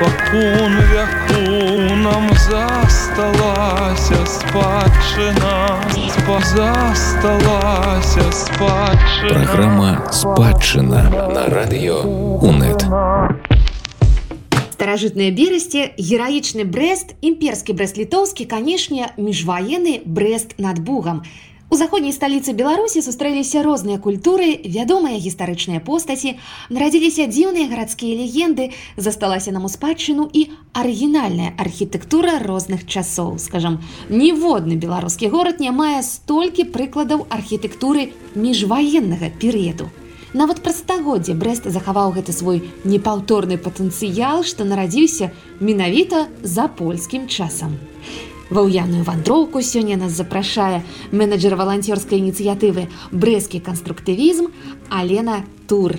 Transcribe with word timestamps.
спакун 0.00 0.72
вяку 0.92 1.94
нам 1.94 2.30
засталася 2.34 4.26
спадчына 4.26 5.80
засталася 6.54 8.32
спадчына 8.32 9.28
Праграма 9.28 10.08
спадчына 10.12 11.02
на 11.34 11.44
радыё 11.52 12.00
УНэт. 12.40 12.80
Старажытныя 14.72 15.30
берасці, 15.36 15.92
гераічны 16.00 16.64
брест, 16.64 17.12
імперскі 17.20 17.76
брест-літоўскі, 17.76 18.48
канешне, 18.48 19.12
міжваенны 19.20 20.00
брест 20.06 20.56
над 20.56 20.80
бугам. 20.80 21.22
У 21.70 21.76
заходняй 21.78 22.10
сталіцы 22.10 22.50
Беларусі 22.50 22.98
сустрэліся 22.98 23.60
розныя 23.62 24.02
культуры, 24.02 24.58
вядомыя 24.66 25.22
гістарычныя 25.22 25.78
постаці, 25.78 26.32
нарадзіліся 26.66 27.30
дзіўныя 27.30 27.70
гарадскія 27.70 28.18
легенды, 28.18 28.74
засталася 28.98 29.54
нам 29.54 29.68
у 29.68 29.70
спадчыну 29.70 30.26
і 30.34 30.50
арыгінальная 30.74 31.54
архітэктура 31.54 32.42
розных 32.42 32.90
часоў. 32.90 33.38
Скажам, 33.38 33.78
ніводны 34.10 34.74
беларускі 34.74 35.30
горад 35.30 35.62
не 35.62 35.70
мае 35.70 36.02
столькі 36.02 36.66
прыкладаў 36.74 37.30
архітэктуры 37.30 38.10
міжваеннага 38.34 39.30
перыяду. 39.30 39.86
Нават 40.34 40.66
пра 40.66 40.74
стагоддзе 40.74 41.38
Брест 41.38 41.70
захаваў 41.70 42.18
гэты 42.18 42.34
свой 42.34 42.66
непаўторны 42.82 43.62
патэнцыял, 43.62 44.42
што 44.42 44.66
нарадзіўся 44.66 45.30
менавіта 45.62 46.26
за 46.42 46.66
польскім 46.66 47.30
часам. 47.30 47.78
Ва 48.50 48.66
ўяўную 48.66 49.06
вандроўку 49.06 49.62
сёння 49.62 49.96
нас 49.96 50.12
запрашае 50.18 50.82
менеджер 51.14 51.54
валанцёрскай 51.54 52.18
ініцыятывы 52.18 52.90
брэскі 53.14 53.62
канструктывізм 53.62 54.50
Алена 54.90 55.46
Тур. 55.70 55.94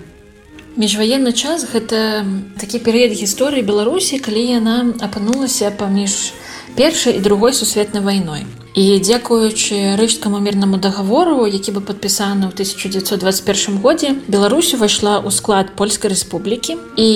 Міжваенны 0.75 1.31
час 1.31 1.63
гэта 1.67 2.23
такі 2.59 2.79
перыяд 2.83 3.15
гісторыі 3.15 3.63
Беларусі, 3.63 4.19
калі 4.19 4.43
яна 4.43 4.75
апынулася 4.99 5.71
паміж 5.71 6.35
першай 6.75 7.19
і 7.19 7.23
другой 7.23 7.55
сусветнай 7.55 8.03
вайной. 8.03 8.43
І 8.75 8.99
дзякуючы 9.03 9.99
рыжскаму 9.99 10.39
мірнаму 10.39 10.79
дагавору, 10.79 11.43
які 11.43 11.75
бы 11.75 11.83
падпісаны 11.83 12.47
ў 12.47 12.55
1921 12.55 13.83
годзе, 13.83 14.15
Беларусь 14.31 14.71
увайшла 14.75 15.19
ў 15.19 15.27
склад 15.31 15.75
польскай 15.75 16.15
рэспублікі 16.15 16.79
і 16.95 17.07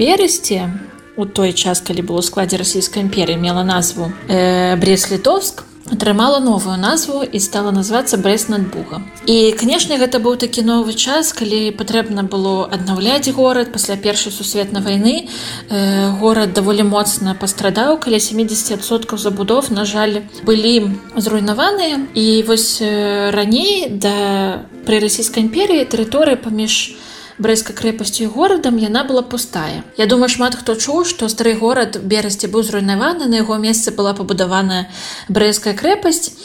берасці 0.00 0.72
у 1.20 1.26
той 1.26 1.52
час 1.52 1.84
калі 1.84 2.02
было 2.02 2.24
складзе 2.24 2.56
расійскай 2.56 3.04
імперыі 3.04 3.36
мела 3.36 3.64
назву 3.64 4.08
э, 4.28 4.76
брест-літовск 4.80 5.68
атрымала 5.92 6.38
новую 6.40 6.76
назву 6.76 7.22
і 7.22 7.38
стала 7.40 7.70
называцца 7.74 8.16
брест 8.16 8.48
над 8.48 8.70
буга 8.72 9.02
і 9.26 9.52
канешне 9.58 9.98
гэта 10.00 10.20
быў 10.22 10.38
такі 10.40 10.62
новы 10.62 10.94
час 10.94 11.32
калі 11.36 11.74
патрэбна 11.76 12.22
было 12.24 12.64
аднаўляць 12.70 13.28
горад 13.36 13.72
пасля 13.72 13.96
першай 13.96 14.32
сусветнай 14.32 14.82
вайны. 14.82 15.28
Э, 15.68 16.10
горад 16.20 16.54
даволі 16.54 16.88
моцна 16.88 17.34
пастрадаў 17.34 18.00
каля 18.00 18.16
70соткаў 18.16 19.18
забудов 19.18 19.70
на 19.70 19.84
жаль 19.84 20.22
былі 20.42 20.96
зруйнаваныя. 21.16 22.06
І 22.14 22.42
вось 22.46 22.80
э, 22.80 23.30
раней 23.30 23.90
да 23.90 24.64
пры 24.86 25.00
расійскай 25.00 25.44
імперыі 25.44 25.84
тэрыторыя 25.84 26.36
паміж 26.36 26.96
у 26.96 27.10
брэскай 27.40 27.74
крэпасцю 27.76 28.28
горадам 28.30 28.76
яна 28.76 29.04
была 29.04 29.22
пустая. 29.22 29.84
Я 29.96 30.06
думаю 30.06 30.28
шмат 30.28 30.54
хто 30.54 30.76
чуў 30.76 31.04
што 31.08 31.28
стары 31.32 31.56
горад 31.56 31.96
берасці 32.04 32.52
быў 32.52 32.62
зруйнаваны 32.62 33.26
на 33.26 33.40
яго 33.40 33.56
месцы 33.56 33.90
была 33.90 34.12
пабудаваная 34.14 34.86
брэская 35.28 35.74
крэпасць. 35.74 36.36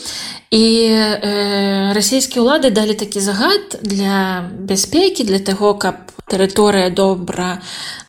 І 0.56 0.66
э, 0.88 1.92
расійскія 1.94 2.40
ўлады 2.40 2.72
далі 2.72 2.96
такі 2.96 3.20
загад 3.20 3.76
для 3.84 4.48
бяспекі 4.56 5.28
для 5.28 5.40
таго 5.44 5.76
каб 5.76 6.16
тэрыторыя 6.32 6.90
добра 6.90 7.60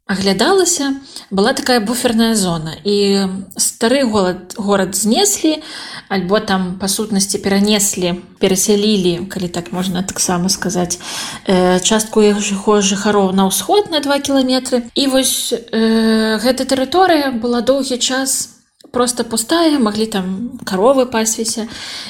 аглядалася 0.07 0.95
была 1.31 1.53
такая 1.53 1.81
буферная 1.81 2.35
зона. 2.35 2.77
І 2.85 3.27
стары 3.59 4.07
голад 4.07 4.55
горад 4.57 4.95
знеслі 4.95 5.62
альбо 6.09 6.39
там 6.41 6.79
па 6.79 6.89
сутнасці 6.89 7.43
перанеслі 7.43 8.15
перасялілі 8.39 9.27
калі 9.27 9.49
так 9.49 9.72
можна 9.72 10.03
таксама 10.03 10.49
сказаць 10.49 10.99
э, 11.47 11.81
частку 11.83 12.22
яго 12.22 12.81
жыхароў 12.81 13.34
на 13.34 13.50
ўсход 13.50 13.91
на 13.91 13.99
два 13.99 14.22
кіламетры 14.22 14.87
і 14.94 15.06
вось 15.11 15.50
э, 15.50 16.38
гэта 16.38 16.62
тэрыторыя 16.62 17.34
была 17.34 17.61
доўгі 17.61 17.99
час 17.99 18.56
просто 18.94 19.25
пустая 19.25 19.78
маглі 19.78 20.06
там 20.06 20.27
каровы 20.65 21.06
пасвіся. 21.06 21.67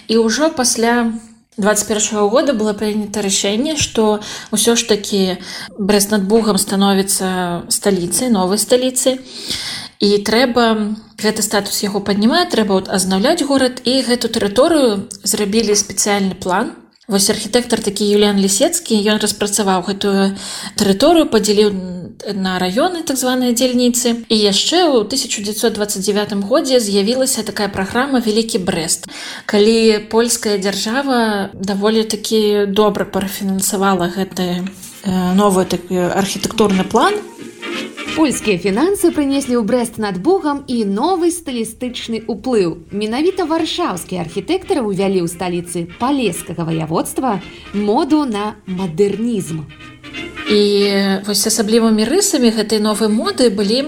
І 0.06 0.20
ўжо 0.20 0.52
пасля 0.52 1.16
21 1.56 2.28
года 2.28 2.52
было 2.52 2.72
прынята 2.72 3.22
рашэнне 3.24 3.76
што 3.80 4.20
ўсё 4.52 4.76
ж 4.76 4.84
такі 4.86 5.20
брест 5.78 6.12
над 6.12 6.28
бугам 6.28 6.60
становіцца 6.60 7.64
сталіцай 7.72 8.28
новай 8.28 8.60
сталіцы 8.60 9.16
і 10.00 10.10
трэба 10.20 10.92
гэты 11.16 11.40
статус 11.40 11.80
яго 11.80 12.04
паднімае 12.04 12.44
трэба 12.52 12.84
азнаўляць 12.92 13.40
горад. 13.48 13.80
І 13.88 14.04
гэту 14.04 14.28
тэрыторыю 14.28 15.08
зрабілі 15.24 15.72
спецыяльны 15.72 16.36
план 16.36 16.76
Вось 17.06 17.30
архітэктар 17.30 17.78
такі 17.86 18.02
Юліан 18.02 18.34
лісецкі 18.42 18.98
ён 18.98 19.22
распрацаваў 19.22 19.86
гэтую 19.86 20.34
тэрыторыю 20.74 21.30
падзяліў 21.30 21.70
на 22.34 22.58
раёны 22.58 23.06
так 23.06 23.14
званыя 23.14 23.54
дзельніцы. 23.54 24.26
І 24.26 24.34
яшчэ 24.34 24.90
ў 24.90 25.06
1929 25.06 26.34
годзе 26.50 26.82
з'явілася 26.82 27.46
такая 27.46 27.70
праграма 27.70 28.18
вялікі 28.18 28.58
брест 28.58 29.06
калі 29.46 30.10
польская 30.10 30.58
дзяржава 30.58 31.54
даволі 31.54 32.02
такі 32.02 32.66
добра 32.66 33.06
парафінансавала 33.06 34.10
гэты 34.10 34.66
новы 35.06 35.62
такі 35.62 36.10
архітэктурны 36.10 36.82
план 36.82 37.14
Польскія 38.16 38.56
фінансы 38.56 39.10
прынеслі 39.12 39.60
ў 39.60 39.68
брест 39.68 39.98
над 40.00 40.16
Богам 40.24 40.64
і 40.72 40.88
новы 40.88 41.28
стылістычны 41.28 42.24
ўплыў. 42.24 42.88
Менавіта 42.88 43.44
варшаўскія 43.44 44.24
архітэктары 44.24 44.80
ўвялі 44.80 45.20
ў 45.20 45.28
сталіцы 45.28 45.84
палескага 46.00 46.64
ваяводства 46.64 47.44
моду 47.76 48.24
на 48.24 48.56
мадэрнізм. 48.64 49.68
І 50.48 50.62
вось 51.28 51.44
асаблівымі 51.44 52.08
рысамі 52.08 52.56
гэтай 52.56 52.80
новай 52.80 53.12
моды 53.12 53.52
былі 53.52 53.84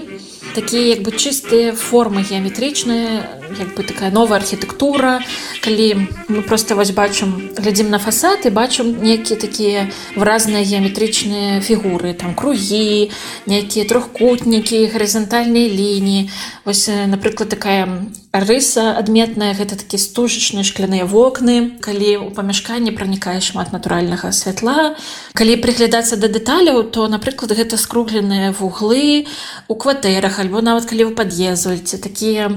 такія 0.53 0.93
як 0.93 1.01
бы 1.01 1.09
чыстыя 1.09 1.73
формы 1.73 2.21
геаметрычныя 2.21 3.38
як 3.57 3.73
бы 3.75 3.83
такая 3.83 4.11
новая 4.11 4.39
архітэктура 4.39 5.19
калі 5.61 6.07
мы 6.27 6.41
просто 6.41 6.75
вось 6.75 6.91
бачым 6.91 7.51
глядзім 7.57 7.89
на 7.89 7.99
фасад 7.99 8.45
і 8.45 8.53
бачым 8.53 9.01
некія 9.01 9.39
такія 9.39 9.89
выразныя 10.15 10.63
геаметрычныя 10.63 11.61
фігуры 11.61 12.13
там 12.13 12.35
кругі 12.35 13.09
нейкія 13.45 13.85
трохкутнікі 13.89 14.85
гарызантальныя 14.93 15.69
лініі. 15.69 16.29
Вось 16.65 16.87
напрыклад 16.87 17.49
такая 17.49 18.05
рыса 18.31 18.93
адметная 18.93 19.55
гэта 19.57 19.73
такі 19.73 19.97
стужачныя 19.97 20.61
шкляныя 20.61 21.05
вокны 21.09 21.81
калі 21.81 22.11
у 22.17 22.29
памяшканні 22.29 22.93
пранікае 22.93 23.41
шмат 23.41 23.73
натуральнага 23.73 24.29
святла. 24.31 24.93
Калі 25.33 25.57
прыглядацца 25.57 26.19
да 26.21 26.29
дэталяў 26.29 26.83
то 26.93 27.07
напрыклад 27.07 27.57
гэта 27.57 27.77
скругленыя 27.81 28.53
вуглы 28.53 29.25
у 29.67 29.73
кватэрах 29.73 30.37
альбо 30.39 30.61
нават 30.61 30.85
калі 30.85 31.09
вы 31.09 31.13
пад'ездзуеце 31.17 31.97
такія 31.97 32.53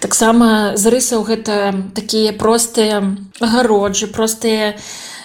таксама 0.00 0.31
з 0.32 0.84
рысаў 0.88 1.24
гэта 1.28 1.74
такія 1.94 2.32
простыя 2.32 3.02
агароджы 3.40 4.08
простыя 4.08 4.76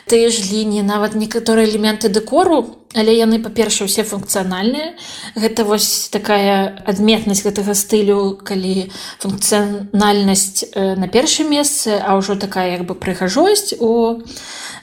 тыя 0.08 0.32
ж 0.32 0.48
лініі 0.52 0.84
нават 0.88 1.16
некаторыя 1.16 1.68
элементы 1.68 2.10
дэкору 2.10 2.78
але 2.98 3.14
яны 3.14 3.38
па-перша 3.44 3.86
ўсе 3.86 4.02
функцыянальныя. 4.08 4.96
Гэта 5.36 5.68
вось 5.68 6.10
такая 6.10 6.82
адметнасць 6.88 7.44
гэтага 7.44 7.76
стылю 7.78 8.40
калі 8.42 8.90
функцыянальнасць 9.22 10.72
э, 10.72 10.96
на 10.96 11.08
першым 11.12 11.52
месцы 11.52 12.00
а 12.00 12.18
ўжо 12.18 12.40
такая 12.40 12.80
як 12.80 12.88
бы 12.88 12.96
прыгажосць 12.96 13.76
у 13.78 14.24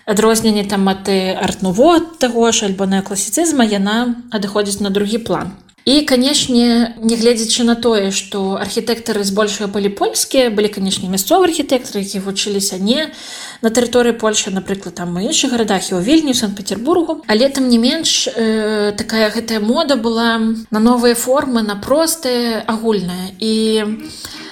адрозненне 0.06 0.65
там 0.69 0.85
маты 0.85 1.33
артнувод 1.33 2.21
таго 2.21 2.53
ж 2.53 2.69
альбо 2.69 2.87
на 2.87 3.01
класіцызма 3.03 3.65
яна 3.65 4.21
адыходзіць 4.31 4.85
на 4.85 4.93
другі 4.93 5.19
план 5.25 5.56
І 5.84 6.00
канешне, 6.09 6.97
нягледзячы 6.97 7.64
на 7.69 7.75
тое, 7.76 8.08
што 8.08 8.56
архітэктары 8.56 9.20
збольшага 9.20 9.69
былі 9.69 9.93
польскія, 9.93 10.49
былі 10.49 10.73
канешне 10.73 11.12
мясцовыя 11.12 11.53
архітэктары, 11.53 12.00
які 12.00 12.25
вучыліся 12.25 12.81
не 12.81 13.12
на 13.61 13.69
тэрыторыі 13.69 14.17
Польшы, 14.17 14.49
напрыклад, 14.49 14.97
там 14.97 15.17
у 15.17 15.20
іншых 15.20 15.53
гарадах 15.53 15.85
і 15.93 16.00
ў 16.00 16.00
вільні 16.00 16.32
санкт-петербургу. 16.32 17.29
Але 17.29 17.53
там 17.53 17.69
не 17.69 17.76
менш 17.76 18.32
э, 18.32 18.97
такая 18.97 19.29
гэтая 19.29 19.61
мода 19.61 19.97
была 19.97 20.41
на 20.41 20.81
новыя 20.81 21.12
формы, 21.14 21.61
на 21.61 21.76
простыя 21.76 22.64
агульная. 22.64 23.37
І 23.37 23.85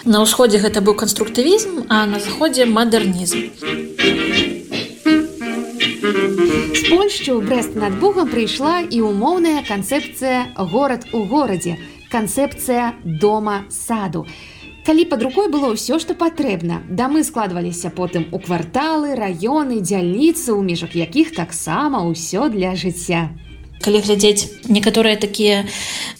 на 0.05 0.21
ўсходзе 0.21 0.61
гэта 0.61 0.85
быў 0.85 1.01
канструктывізм, 1.01 1.89
а 1.89 2.05
на 2.05 2.21
заходзе 2.21 2.69
мадэрнізм. 2.69 3.41
З 6.73 6.89
Польшчы 6.89 7.37
ў 7.37 7.45
брест 7.45 7.75
над 7.77 8.01
Богам 8.01 8.31
прыйшла 8.33 8.81
і 8.81 9.03
умоўная 9.05 9.61
канцэпцыя 9.69 10.57
горад 10.57 11.05
у 11.13 11.21
горадзе, 11.29 11.77
канцэпцыя 12.09 12.97
дома 13.05 13.69
саду. 13.69 14.25
Калі 14.89 15.05
пад 15.13 15.21
рукой 15.21 15.53
было 15.53 15.77
ўсё, 15.77 16.01
што 16.01 16.17
патрэбна, 16.17 16.81
дамы 16.89 17.29
складваліся 17.29 17.93
потым 17.93 18.25
у 18.33 18.41
кварталы, 18.41 19.13
раёны, 19.21 19.85
дзяльніцы, 19.85 20.57
у 20.57 20.65
межах 20.65 20.97
якіх 20.97 21.37
таксама 21.37 22.09
ўсё 22.09 22.49
для 22.49 22.73
жыцця 22.73 23.37
калі 23.83 23.99
глядзець 24.07 24.71
некаторыя 24.71 25.19
такія 25.19 25.67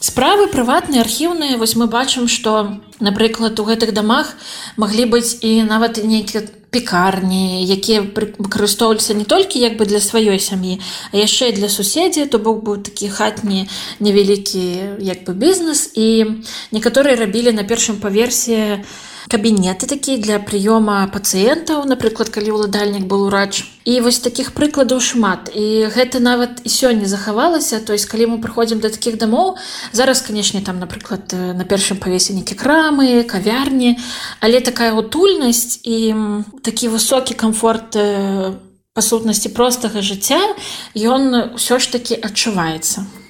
справы 0.03 0.51
прыватныя 0.51 1.07
архіўныя 1.07 1.57
вось 1.63 1.79
мы 1.79 1.87
бачым 1.87 2.27
што 2.27 2.83
напрыклад 2.99 3.55
у 3.63 3.65
гэтых 3.65 3.95
дамах 3.95 4.35
маглі 4.77 5.07
быць 5.15 5.39
і 5.47 5.63
нават 5.63 6.03
нейкія 6.03 6.43
пекарні 6.73 7.69
якія 7.69 8.01
выкарыстоўваліся 8.01 9.13
не 9.13 9.29
толькі 9.29 9.61
як 9.61 9.77
бы 9.77 9.85
для 9.85 10.01
сваёй 10.01 10.41
сям'і 10.41 10.81
а 11.13 11.21
яшчэ 11.21 11.53
для 11.53 11.69
суседзі 11.69 12.25
то 12.33 12.41
бок 12.41 12.65
быў 12.65 12.81
такі 12.81 13.13
хатні 13.13 13.69
невялікі 14.01 14.97
як 15.05 15.29
бы 15.29 15.37
бізнес. 15.37 15.93
І 15.95 16.41
некаторыя 16.73 17.21
рабілі 17.21 17.53
на 17.53 17.69
першым 17.69 18.01
паверсе 18.01 18.85
кабінеты 19.29 19.87
такія 19.87 20.19
для 20.19 20.39
прыёма 20.39 21.07
пацыентаў 21.13 21.85
напрыклад 21.87 22.29
калі 22.29 22.59
ўладальнік 22.59 23.07
был 23.07 23.27
урач 23.29 23.65
і 23.85 24.01
вось 24.01 24.19
таких 24.19 24.53
прыкладаў 24.55 25.01
шмат. 25.03 25.51
І 25.55 25.91
гэта 25.91 26.19
нават 26.23 26.63
і 26.65 26.69
сёння 26.69 27.07
захавалася 27.07 27.81
то 27.81 27.93
есть 27.93 28.07
калі 28.07 28.35
мы 28.35 28.37
прыходзім 28.43 28.81
до 28.81 28.91
таких 28.91 29.19
дамоў 29.19 29.57
зараз 29.93 30.23
канешне 30.23 30.61
там 30.61 30.79
напрыклад 30.79 31.33
на 31.33 31.65
першым 31.65 31.99
павесе 31.99 32.35
нейкі 32.35 32.55
крамы 32.55 33.23
кавярні 33.25 33.99
але 34.41 34.61
такая 34.61 34.93
утульнасць 34.93 35.81
і 35.83 36.15
такі 36.63 36.89
высокі 36.89 37.35
комфорт 37.35 37.97
па 38.95 39.01
сутнасці 39.01 39.49
простага 39.57 40.03
жыцця 40.03 40.41
ён 40.97 41.57
ўсё 41.57 41.79
ж 41.81 41.93
такі 41.93 42.15
адчуваецца 42.21 43.22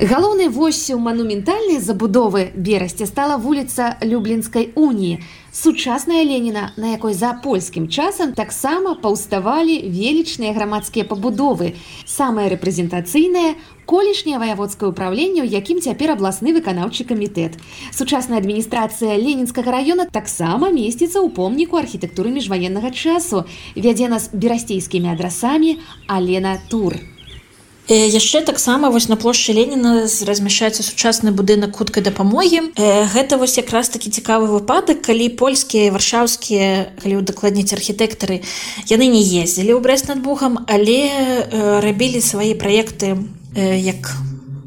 галоўнай 0.00 0.48
восью 0.48 0.98
манументальнай 0.98 1.80
забудовы 1.82 2.52
берасці 2.54 3.06
стала 3.06 3.36
вуліца 3.36 3.98
люблінскай 4.02 4.70
уніі. 4.78 5.18
Сучасная 5.50 6.22
леніна 6.22 6.70
на 6.76 6.94
якой 6.94 7.14
за 7.14 7.32
польскім 7.42 7.88
часам 7.88 8.32
таксама 8.32 8.94
паўставалі 8.94 9.90
велічныя 9.90 10.54
грамадскія 10.54 11.02
пабудовы. 11.02 11.74
Самае 12.06 12.46
рэпрэзентацыйнае 12.54 13.58
колішняе 13.90 14.38
ваяводскае 14.38 14.94
ўправленне 14.94 15.42
у 15.42 15.50
якім 15.50 15.82
цяпер 15.82 16.14
абласны 16.14 16.54
выканаўчы 16.54 17.02
камітэт. 17.02 17.58
Сучасная 17.90 18.38
адміністрацыя 18.38 19.18
ленінскага 19.18 19.82
района 19.82 20.06
таксама 20.06 20.70
месціцца 20.70 21.18
ў 21.18 21.34
помніку 21.34 21.74
архітэктуры 21.74 22.30
міжваеннага 22.30 22.94
часу. 22.94 23.50
Вядзе 23.74 24.06
нас 24.06 24.30
берасцейскімі 24.30 25.10
адрасамі 25.18 25.82
алена 26.06 26.62
тур 26.70 27.17
яшчэ 27.88 28.44
таксама 28.44 28.90
вось 28.90 29.08
на 29.08 29.16
плошчы 29.16 29.52
леніна 29.56 30.04
размяшчаецца 30.04 30.82
сучасны 30.82 31.32
будынак 31.32 31.76
хуткай 31.76 32.02
дапамогі. 32.02 32.76
Гэта 32.76 33.40
вось 33.40 33.56
якраз 33.56 33.88
такі 33.88 34.10
цікавы 34.10 34.46
выпадак 34.46 35.02
калі 35.02 35.28
польскія 35.40 35.90
варшаўскія 35.92 36.92
калі 37.02 37.24
удакладніць 37.24 37.72
архітэктары 37.72 38.44
яны 38.92 39.06
не 39.08 39.24
ездзілі 39.24 39.72
ў 39.76 39.80
брест 39.80 40.08
над 40.08 40.20
бухам 40.20 40.64
але 40.68 41.80
рабілі 41.80 42.20
свае 42.20 42.54
праекты 42.54 43.16
як 43.56 44.12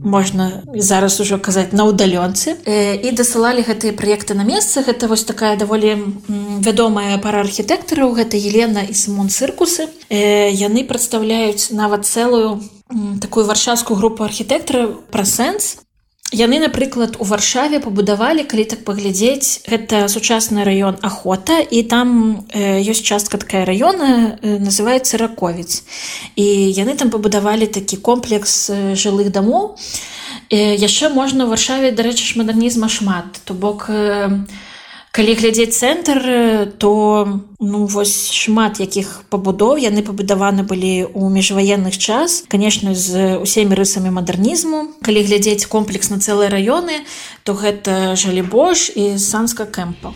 можна 0.03 0.63
зараз 0.74 1.21
ужо 1.21 1.38
казаць 1.38 1.77
на 1.77 1.85
ўдалёнцы 1.85 2.57
і 2.65 3.09
дасылалі 3.13 3.62
гэтыя 3.62 3.94
праекты 3.94 4.33
на 4.33 4.41
месцы 4.41 4.81
гэта 4.81 5.06
вось 5.06 5.24
такая 5.24 5.56
даволі 5.57 6.17
вядомая 6.62 7.17
пара 7.17 7.41
архітэктараў. 7.41 8.13
Гэта 8.17 8.38
елена 8.38 8.81
і 8.85 8.94
сымон 8.94 9.29
цыркусы. 9.29 9.89
Яны 10.09 10.85
прадстаўляюць 10.85 11.69
нават 11.71 12.06
цэлую 12.06 12.62
такую 13.21 13.45
варшавскую 13.45 13.97
групу 13.97 14.23
архітэктара 14.23 14.88
пра 15.11 15.25
сэнс. 15.25 15.77
Яны 16.31 16.63
напрыклад 16.63 17.17
у 17.19 17.27
варшаве 17.27 17.83
пабудавалі 17.83 18.47
калі 18.47 18.63
так 18.63 18.88
паглядзець 18.88 19.67
гэта 19.67 20.07
сучасны 20.07 20.63
раён 20.63 20.95
ахота 21.03 21.59
і 21.59 21.83
там 21.83 22.47
ёсць 22.55 23.03
частка 23.03 23.35
такая 23.35 23.67
раёна 23.67 24.39
называется 24.39 25.19
раковіц. 25.19 25.83
І 26.39 26.71
яны 26.71 26.95
там 26.95 27.11
пабудавалі 27.11 27.67
такі 27.67 27.99
комплекс 27.99 28.71
жылых 28.71 29.35
дамоў. 29.35 29.75
Яшчэ 30.51 31.11
можна 31.11 31.51
варшаве 31.51 31.91
дарэчы 31.91 32.23
ж 32.23 32.39
мадэрнізма 32.39 32.88
шмат. 32.88 33.43
То 33.43 33.53
бок 33.53 33.91
у 33.91 34.70
калі 35.12 35.36
глядзець 35.36 35.75
цэнтр 35.75 36.19
то 36.80 36.92
ну 37.60 37.86
вось 37.86 38.31
шмат 38.31 38.80
якіх 38.80 39.28
пабудоў 39.28 39.75
яны 39.84 40.04
пабудаваны 40.08 40.63
былі 40.63 41.12
ў 41.12 41.28
міжваенных 41.36 42.00
час 42.00 42.48
канешне 42.48 42.96
з 42.96 43.36
усімі 43.38 43.75
рысамі 43.75 44.12
мадэрнізму. 44.16 44.96
Калі 45.04 45.28
глядзець 45.28 45.68
комплекс 45.68 46.10
на 46.10 46.24
цэлыя 46.24 46.48
раёны 46.48 47.04
то 47.44 47.54
гэта 47.54 48.16
жалібош 48.16 48.96
і 48.96 49.19
санска 49.19 49.68
кэмпа 49.68 50.16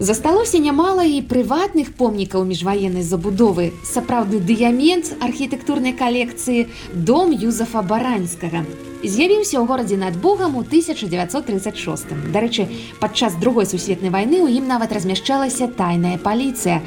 засталося 0.00 0.58
нямала 0.58 1.04
і 1.04 1.20
прыватных 1.28 1.92
помнікаў 1.92 2.48
міжваеннай 2.48 3.04
забудовы 3.04 3.70
сапраўдны 3.84 4.40
дыямент 4.40 5.12
архітэктурнай 5.20 5.92
калекцыі 5.92 6.68
дом 6.92 7.36
юзафа 7.36 7.84
баранскага 7.84 8.64
з'явіўся 9.04 9.60
ў 9.60 9.64
горадзе 9.68 9.96
над 10.00 10.16
Богам 10.20 10.56
у 10.56 10.64
1936. 10.64 12.32
Дарэчы, 12.32 12.68
падчас 13.00 13.36
другой 13.40 13.64
сусветнай 13.68 14.12
вайны 14.12 14.40
ў 14.44 14.60
ім 14.60 14.68
нават 14.68 14.92
размяшчалася 14.92 15.68
тайная 15.68 16.16
паліцыя. 16.20 16.80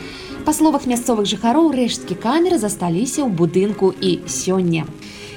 Па 0.45 0.51
словах 0.54 0.86
мясцовых 0.86 1.25
жыхароў 1.25 1.71
рэшткі 1.74 2.18
камеры 2.18 2.57
засталіся 2.62 3.25
ў 3.25 3.30
будынку 3.33 3.94
і 3.94 4.21
сёння. 4.27 4.86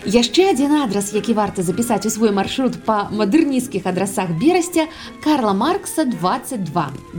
Яшчэ 0.06 0.54
адзін 0.54 0.86
адрас, 0.86 1.10
які 1.10 1.34
варта 1.34 1.66
запісаць 1.66 2.06
у 2.06 2.10
свой 2.14 2.30
маршрут 2.30 2.76
па 2.86 3.10
мадэрнісцкіх 3.10 3.88
адрасах 3.90 4.30
берасця 4.38 4.84
Карла 5.18 5.50
Маркса 5.50 6.04
22. 6.06 6.62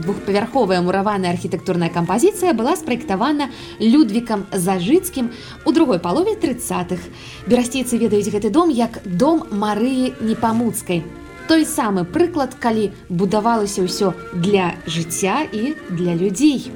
Двухпавярховая 0.00 0.80
мураваная 0.80 1.28
архітэктурная 1.36 1.92
кампазіцыя 1.92 2.56
была 2.56 2.80
спраектавана 2.80 3.52
людвікам 3.76 4.48
зажыцкім 4.56 5.28
у 5.68 5.72
другой 5.76 6.00
палове 6.00 6.32
30-х. 6.40 7.04
Берасцейцы 7.44 8.00
ведаюць 8.00 8.32
гэты 8.32 8.48
дом 8.48 8.72
як 8.72 9.04
дом 9.04 9.44
Марыі 9.52 10.16
непамуцкай. 10.24 11.04
Той 11.44 11.68
самы 11.68 12.08
прыклад, 12.08 12.56
калі 12.56 12.88
будавалася 13.12 13.84
ўсё 13.84 14.16
для 14.32 14.80
жыцця 14.88 15.44
і 15.44 15.76
для 15.92 16.16
людзей 16.16 16.72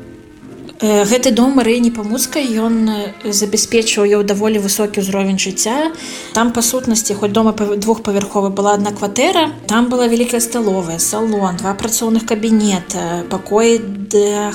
гэты 0.83 1.31
дом 1.31 1.55
марыні 1.55 1.95
памуцкай 1.95 2.43
ён 2.59 2.91
забяспечваў 3.23 4.19
ёў 4.19 4.23
даволі 4.27 4.59
высокі 4.59 4.99
ўзровень 4.99 5.39
жыцця. 5.39 5.95
Там 6.35 6.51
па 6.51 6.59
сутнасці 6.59 7.15
хоць 7.15 7.31
дома 7.31 7.55
двухпавярховы 7.55 8.51
была 8.51 8.75
одна 8.75 8.91
кватэра 8.91 9.55
там 9.71 9.87
была 9.87 10.11
вялікая 10.11 10.43
сталовая 10.43 10.99
салон 10.99 11.63
два 11.63 11.79
працоўных 11.79 12.27
кабінета 12.27 13.23
пакоі 13.31 13.79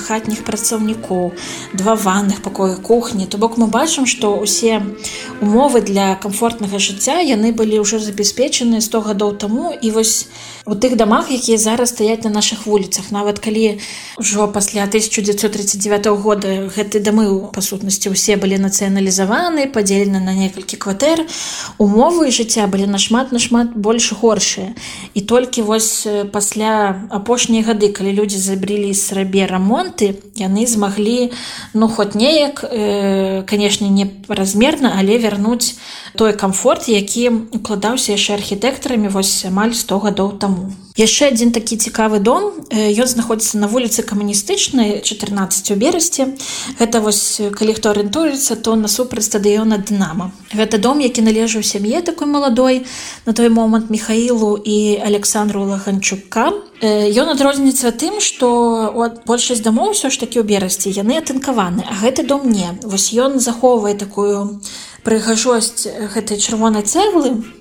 хатніх 0.04 0.44
працаўнікоў 0.44 1.32
два 1.72 1.94
ванных 1.96 2.44
пакоя 2.44 2.76
кухні. 2.76 3.24
То 3.24 3.38
бок 3.38 3.56
мы 3.56 3.66
бачым 3.66 4.04
што 4.04 4.36
ўсе 4.36 4.84
умовы 5.40 5.80
для 5.80 6.14
комфортнага 6.20 6.76
жыцця 6.76 7.24
яны 7.24 7.56
былі 7.56 7.80
ўжо 7.80 7.98
забяспечаны 8.04 8.84
100 8.84 9.00
гадоў 9.00 9.32
таму. 9.40 9.72
І 9.72 9.90
вось 9.96 10.28
у 10.68 10.76
тых 10.76 11.00
дамах 11.00 11.32
якія 11.32 11.56
зараз 11.56 11.96
стаяць 11.96 12.28
на 12.28 12.30
наших 12.30 12.66
вуліцах 12.68 13.08
нават 13.10 13.40
калі 13.40 13.80
ўжо 14.20 14.52
пасля 14.52 14.84
1939 14.84 16.17
года 16.18 16.68
гэты 16.68 17.00
дамы 17.00 17.50
па 17.54 17.62
сутнасці 17.62 18.12
ўсе 18.12 18.36
былі 18.36 18.58
нацыяналізаваны 18.58 19.70
падзелены 19.72 20.20
на 20.20 20.34
некалькі 20.34 20.76
кватэр. 20.76 21.24
Умовы 21.78 22.30
жыцця 22.34 22.66
былі 22.66 22.86
нашмат 22.90 23.32
нашмат 23.32 23.72
больш 23.76 24.12
горшыя. 24.12 24.74
І 25.14 25.20
толькі 25.22 25.62
вось 25.62 26.06
пасля 26.32 27.08
апошняй 27.10 27.62
гады 27.62 27.92
калі 27.92 28.12
людзі 28.12 28.38
забрілі 28.38 28.92
срабе 28.94 29.46
рамонты 29.46 30.18
яны 30.38 30.66
змаглі 30.66 31.30
ну 31.74 31.88
хоць 31.88 32.14
неяк 32.14 32.64
э, 32.64 33.42
канешне 33.46 33.88
не 33.88 34.10
размерна 34.28 34.94
але 34.98 35.18
вярнуць 35.18 35.76
той 36.16 36.32
камфорт 36.32 36.88
які 36.88 37.30
укладаўся 37.52 38.12
яшчэ 38.12 38.34
архітэктарамі 38.40 39.08
вось 39.08 39.44
амаль 39.44 39.74
100 39.74 39.98
гадоў 40.08 40.36
таму 40.38 40.72
яшчэ 40.98 41.30
адзін 41.30 41.54
такі 41.54 41.78
цікавы 41.78 42.18
дом. 42.18 42.52
Ён 42.74 43.06
знаходзіцца 43.06 43.62
на 43.62 43.70
вуліцы 43.70 44.02
камуністычнай 44.02 45.00
14 45.00 45.70
у 45.70 45.76
берасці 45.78 46.34
гэта 46.82 47.00
вось 47.00 47.40
калі 47.54 47.72
хто 47.78 47.94
арыентуецца 47.94 48.58
то 48.58 48.74
насупраць 48.74 49.30
стадыёна 49.30 49.78
дынама 49.78 50.34
гэта 50.52 50.82
дом 50.82 50.98
які 51.00 51.22
належаў 51.22 51.62
сям'е 51.62 52.02
такой 52.02 52.26
маладой 52.26 52.84
на 53.26 53.32
той 53.32 53.48
момант 53.48 53.90
михаилу 53.90 54.58
і 54.58 54.98
александру 54.98 55.64
лаганчука. 55.64 56.52
Ён 56.82 57.26
адрозніваецца 57.30 57.94
тым 57.94 58.18
што 58.18 58.48
от 58.94 59.22
большасць 59.26 59.62
дамоў 59.62 59.94
ўсё 59.94 60.10
ж 60.10 60.18
такі 60.18 60.42
ў 60.42 60.44
берасці 60.50 60.90
яны 60.90 61.14
атынкаваны 61.22 61.86
а 61.86 61.94
гэты 62.02 62.26
дом 62.26 62.50
не. 62.50 62.74
Вось 62.82 63.14
ён 63.14 63.38
захоўвае 63.38 63.94
такую 63.94 64.58
прыгажосць 65.06 65.86
гэтай 66.14 66.42
чырвонай 66.42 66.82
цэглы 66.82 67.57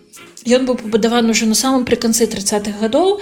Ён 0.48 0.64
быў 0.64 0.80
пабудаваны 0.80 1.36
ўжо 1.36 1.46
на 1.46 1.60
самым 1.60 1.84
пры 1.84 2.00
канцы 2.00 2.24
30-х 2.24 2.80
гадоў. 2.80 3.20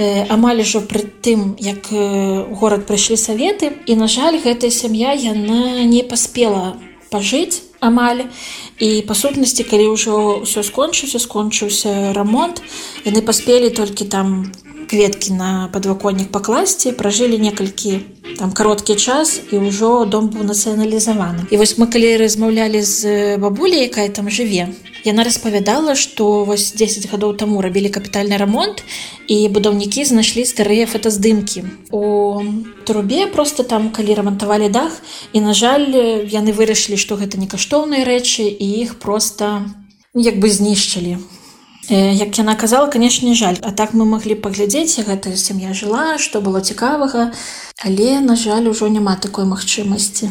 Э, 0.00 0.24
амаль 0.32 0.64
ужо 0.64 0.80
пры 0.80 1.04
тым, 1.04 1.52
як 1.60 1.92
э, 1.92 2.48
горад 2.48 2.88
прыйшлі 2.88 3.20
саветы. 3.20 3.76
І 3.84 3.96
на 4.00 4.08
жаль, 4.08 4.40
гэтая 4.40 4.72
сям'я 4.72 5.12
яна 5.12 5.84
не 5.84 6.00
паспела 6.00 6.80
пажыць 7.12 7.60
амаль. 7.84 8.32
І 8.80 9.04
па 9.04 9.12
сутнасці, 9.12 9.68
калі 9.68 9.92
ўжо 9.92 10.48
ўсё 10.48 10.64
скончыўся, 10.64 11.20
скончыўся 11.20 12.16
рамонт, 12.16 12.64
яны 13.04 13.20
паспелі 13.20 13.68
толькі 13.68 14.08
там 14.08 14.48
кветкі 14.88 15.36
на 15.36 15.68
падваконнік 15.72 16.32
пакласці, 16.32 16.92
пражылі 16.96 17.36
некалькі 17.36 18.00
там 18.38 18.52
кароткі 18.52 18.96
час 18.96 19.40
і 19.52 19.60
ўжо 19.64 20.04
дом 20.04 20.32
быў 20.32 20.44
нацыяналізаваны. 20.48 21.48
І 21.52 21.60
вось 21.60 21.76
мы 21.76 21.88
калі 21.88 22.16
размаўлялі 22.16 22.80
з 22.80 23.36
бабуляй, 23.36 23.88
якая 23.88 24.08
там 24.08 24.28
жыве, 24.28 24.72
яна 25.04 25.24
распавядала 25.24 25.94
што 25.94 26.44
вось 26.44 26.72
10 26.72 27.10
гадоў 27.12 27.36
таму 27.36 27.60
рабілі 27.60 27.92
капітальны 27.92 28.38
рамонт 28.38 28.84
і 29.28 29.48
будаўнікі 29.48 30.04
знайшлі 30.04 30.46
старыя 30.46 30.86
фотаздымкі 30.86 31.64
у 31.90 32.04
трубе 32.86 33.26
просто 33.26 33.62
там 33.62 33.90
калі 33.90 34.14
рамантавалі 34.14 34.68
дах 34.68 35.02
і 35.32 35.40
на 35.40 35.54
жаль 35.54 35.90
яны 36.26 36.52
вырашылі 36.52 36.96
што 36.96 37.16
гэта 37.16 37.38
не 37.38 37.46
каштоўныя 37.46 38.04
рэчы 38.06 38.48
і 38.48 38.66
іх 38.82 38.98
просто 38.98 39.66
як 40.14 40.38
бы 40.38 40.50
знішчылі. 40.50 41.18
Э, 41.90 42.14
Як 42.14 42.38
яна 42.38 42.54
казала, 42.54 42.86
канешне 42.86 43.34
жаль, 43.34 43.56
А 43.62 43.72
так 43.72 43.94
мы 43.94 44.04
маглі 44.04 44.34
паглядзець, 44.34 45.00
гэтая 45.00 45.36
сям'я 45.36 45.74
жыла, 45.74 46.18
што 46.18 46.40
было 46.40 46.60
цікавага, 46.60 47.32
але, 47.84 48.20
на 48.20 48.36
жаль, 48.36 48.68
ужо 48.68 48.88
няма 48.88 49.16
такой 49.16 49.44
магчымасці. 49.44 50.30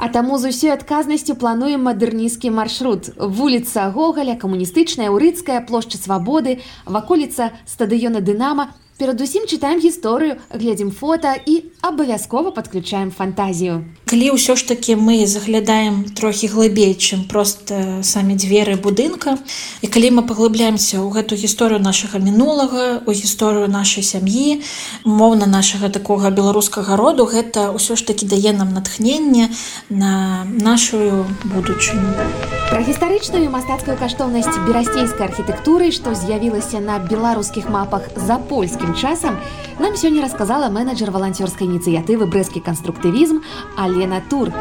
А 0.00 0.08
таму 0.08 0.38
з 0.40 0.48
усёй 0.48 0.72
адказнасцю 0.72 1.34
плануем 1.36 1.84
мадэрнісцкі 1.84 2.48
маршрут. 2.56 3.12
Вуліца 3.20 3.92
Гогаля, 3.92 4.32
камуністычная, 4.32 5.12
урыцкая, 5.12 5.60
плошча 5.60 6.00
свабоды, 6.00 6.64
ваколіца 6.88 7.52
стадыёна 7.68 8.24
Дынама. 8.24 8.72
Перадусім 9.00 9.48
чытаем 9.48 9.80
гісторыю, 9.80 10.36
глядзім 10.52 10.90
фота 10.92 11.32
і 11.32 11.72
абавязкова 11.80 12.50
падключаем 12.52 13.08
фантазію. 13.08 13.88
Калі 14.04 14.36
ўсё 14.36 14.60
ж 14.60 14.68
такі 14.68 15.00
мы 15.00 15.24
заглядаем 15.24 16.04
трохі 16.12 16.52
глыбей, 16.52 16.92
чым 16.92 17.24
проста 17.24 18.04
самі 18.04 18.36
дзверы 18.36 18.76
будынка. 18.76 19.40
І 19.80 19.88
калі 19.88 20.20
мы 20.20 20.28
паглыбляемся 20.28 21.00
ў 21.00 21.08
гэту 21.16 21.32
гісторыю 21.32 21.80
нашага 21.80 22.20
мінулага, 22.20 23.00
у 23.08 23.10
гісторыю 23.16 23.72
нашай 23.72 24.04
сям'і, 24.04 24.60
моўна 25.08 25.48
нашага 25.48 25.88
такога 25.88 26.28
беларускага 26.28 26.92
роду, 27.00 27.24
гэта 27.24 27.72
ўсё 27.72 27.96
ж 27.96 28.04
такі 28.04 28.28
дае 28.28 28.52
нам 28.52 28.76
натхненне 28.76 29.48
на 29.88 30.44
нашу 30.44 31.24
будучыню. 31.48 32.59
Пра 32.70 32.84
гістарычную 32.86 33.50
мастацкую 33.50 33.96
каштоўнасць 33.98 34.60
берасцейскай 34.62 35.26
архітэктуры, 35.26 35.88
што 35.90 36.12
з'явілася 36.14 36.78
на 36.78 37.00
беларускіх 37.02 37.66
мапах 37.66 38.06
за 38.14 38.38
польскім 38.38 38.94
часам, 38.94 39.40
нам 39.82 39.98
сёння 39.98 40.22
расказала 40.22 40.70
менеджер 40.70 41.10
валанцёрскай 41.10 41.66
ініцыятывы 41.66 42.30
брэскі 42.30 42.62
канструктывізм 42.62 43.42
Алена 43.74 44.22
Тур. 44.30 44.54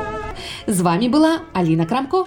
З 0.66 0.82
вами 0.82 1.06
была 1.06 1.46
Аліна 1.54 1.86
Крамко. 1.86 2.26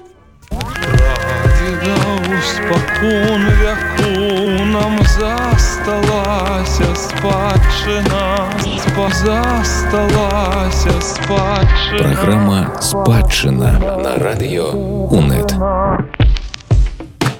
Прадзеда 1.63 1.95
спакон 2.43 3.43
вяку 3.61 4.65
нам 4.65 4.99
засталася 5.05 6.89
спадчына 6.95 8.49
Спа 8.83 9.09
засталася 9.23 11.01
спадчына 11.01 11.99
Праграма 11.99 12.73
спадчына 12.81 13.79
на 13.79 14.19
радыё 14.19 14.73
УНэт. 14.73 15.55